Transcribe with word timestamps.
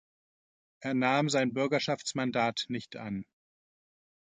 Er 0.79 0.95
nahm 0.95 1.29
sein 1.29 1.53
Bürgerschaftsmandat 1.53 2.65
nicht 2.69 2.95
an. 2.95 3.23